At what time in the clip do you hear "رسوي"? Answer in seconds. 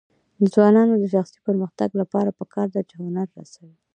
3.39-3.75